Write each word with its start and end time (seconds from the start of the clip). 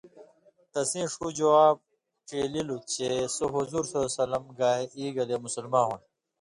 تسیں 0.71 1.07
ݜُو 1.13 1.27
جواب 1.37 1.75
ڇیلِلوۡ 2.27 2.83
چےۡ 2.91 3.19
سو 3.35 3.45
حضورؐ 3.55 4.43
گے 4.57 4.71
اېگلے 4.97 5.37
مسلما 5.45 5.81
ہُوۡن٘دُوۡ۔ 5.87 6.05